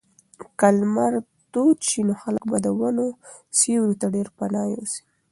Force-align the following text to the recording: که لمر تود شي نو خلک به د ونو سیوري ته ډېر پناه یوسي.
که 0.59 0.67
لمر 0.77 1.13
تود 1.51 1.77
شي 1.89 2.01
نو 2.07 2.13
خلک 2.21 2.43
به 2.51 2.57
د 2.65 2.67
ونو 2.79 3.07
سیوري 3.57 3.95
ته 4.01 4.07
ډېر 4.15 4.27
پناه 4.37 4.67
یوسي. 4.73 5.01